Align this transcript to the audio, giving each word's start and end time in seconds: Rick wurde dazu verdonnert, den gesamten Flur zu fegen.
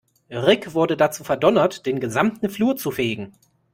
Rick 0.31 0.73
wurde 0.73 0.97
dazu 0.97 1.23
verdonnert, 1.23 1.85
den 1.85 1.99
gesamten 1.99 2.49
Flur 2.49 2.75
zu 2.75 2.89
fegen. 2.89 3.33